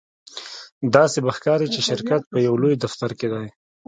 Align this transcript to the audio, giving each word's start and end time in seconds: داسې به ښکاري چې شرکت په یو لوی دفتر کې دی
داسې 0.95 1.17
به 1.25 1.31
ښکاري 1.37 1.67
چې 1.73 1.79
شرکت 1.89 2.21
په 2.31 2.37
یو 2.47 2.53
لوی 2.61 2.73
دفتر 2.83 3.11
کې 3.19 3.27
دی 3.33 3.47